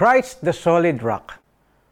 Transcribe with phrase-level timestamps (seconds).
[0.00, 1.36] Christ the Solid Rock.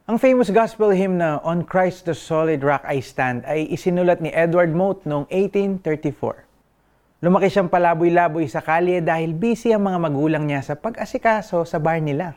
[0.08, 4.32] Ang famous gospel hymn na On Christ the Solid Rock I Stand ay isinulat ni
[4.32, 7.20] Edward Mote noong 1834.
[7.20, 12.00] Lumaki siyang palaboy-laboy sa kalye dahil busy ang mga magulang niya sa pag-asikaso sa bar
[12.00, 12.32] nila.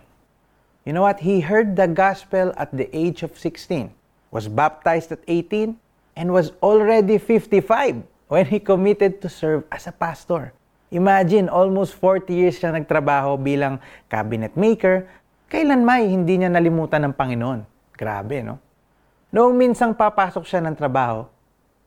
[0.84, 1.24] You know what?
[1.24, 3.96] He heard the gospel at the age of 16,
[4.28, 5.80] was baptized at 18,
[6.20, 10.52] and was already 55 when he committed to serve as a pastor.
[10.92, 13.80] Imagine, almost 40 years siya nagtrabaho bilang
[14.12, 15.08] cabinet maker,
[15.52, 17.68] kailan may hindi niya nalimutan ng Panginoon.
[17.92, 18.56] Grabe, no?
[19.36, 21.28] Noong minsang papasok siya ng trabaho,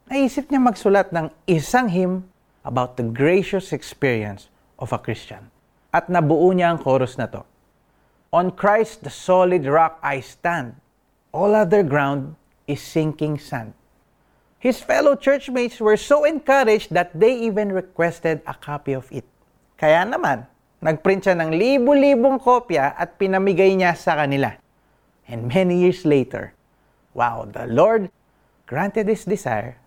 [0.04, 2.28] naisip niya magsulat ng isang hymn
[2.60, 5.48] about the gracious experience of a Christian.
[5.88, 7.40] At nabuo niya ang chorus na to.
[8.36, 10.76] On Christ the solid rock I stand.
[11.32, 12.36] All other ground
[12.68, 13.72] is sinking sand.
[14.60, 19.24] His fellow churchmates were so encouraged that they even requested a copy of it.
[19.76, 20.48] Kaya naman,
[20.84, 24.52] nagprint siya ng libu-libong kopya at pinamigay niya sa kanila.
[25.24, 26.52] And many years later,
[27.16, 28.12] wow, the Lord
[28.68, 29.80] granted his desire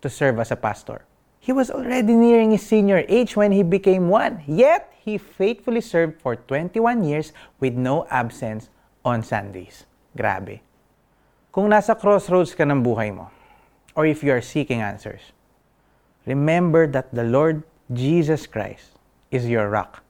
[0.00, 1.04] to serve as a pastor.
[1.36, 6.20] He was already nearing his senior age when he became one, yet he faithfully served
[6.24, 8.72] for 21 years with no absence
[9.04, 9.84] on Sundays.
[10.16, 10.64] Grabe.
[11.52, 13.28] Kung nasa crossroads ka ng buhay mo,
[13.92, 15.36] or if you are seeking answers,
[16.24, 18.96] remember that the Lord Jesus Christ
[19.28, 20.07] is your rock.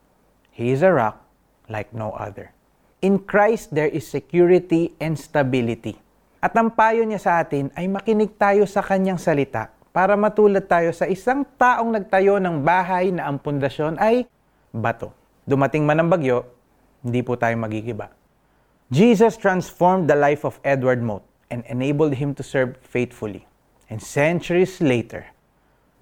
[0.58, 1.22] He is a rock
[1.70, 2.50] like no other.
[2.98, 5.94] In Christ, there is security and stability.
[6.42, 10.90] At ang payo niya sa atin ay makinig tayo sa kanyang salita para matulad tayo
[10.90, 14.26] sa isang taong nagtayo ng bahay na ang pundasyon ay
[14.74, 15.14] bato.
[15.46, 16.42] Dumating man ang bagyo,
[17.06, 18.10] hindi po tayo magigiba.
[18.90, 23.46] Jesus transformed the life of Edward Mote and enabled him to serve faithfully.
[23.86, 25.30] And centuries later,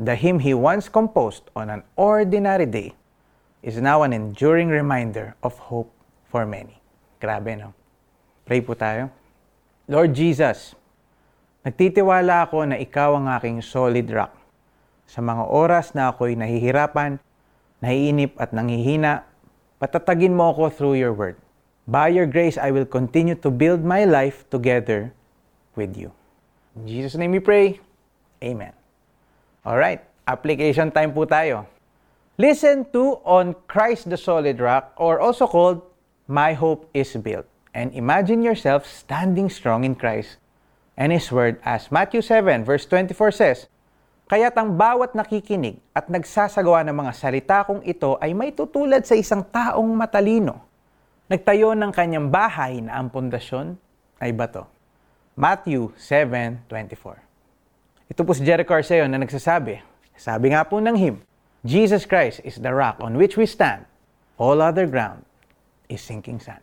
[0.01, 2.97] the hymn he once composed on an ordinary day
[3.67, 5.91] is now an enduring reminder of hope
[6.31, 6.79] for many.
[7.19, 7.75] Grabe, no?
[8.47, 9.11] Pray po tayo.
[9.91, 10.79] Lord Jesus,
[11.67, 14.31] nagtitiwala ako na ikaw ang aking solid rock.
[15.11, 17.19] Sa mga oras na ako'y nahihirapan,
[17.83, 19.27] naiinip at nanghihina,
[19.83, 21.35] patatagin mo ako through your word.
[21.91, 25.11] By your grace, I will continue to build my life together
[25.75, 26.15] with you.
[26.79, 27.83] In Jesus' name we pray.
[28.43, 28.75] Amen.
[29.67, 31.67] Alright, application time po tayo.
[32.37, 35.81] Listen to On Christ the Solid Rock or also called
[36.29, 37.49] My Hope is Built.
[37.73, 40.37] And imagine yourself standing strong in Christ
[41.01, 43.73] and His Word as Matthew 7 verse 24 says,
[44.29, 49.17] Kaya't ang bawat nakikinig at nagsasagawa ng mga salita kong ito ay may tutulad sa
[49.17, 50.61] isang taong matalino.
[51.33, 53.81] Nagtayo ng kanyang bahay na ang pundasyon
[54.21, 54.69] ay bato.
[55.41, 59.81] Matthew 7.24 Ito po si Jericho Arceo na nagsasabi,
[60.21, 61.25] sabi nga po ng hymn,
[61.65, 63.87] Jesus Christ is the rock on which we stand.
[64.39, 65.25] All other ground
[65.89, 66.61] is sinking sand.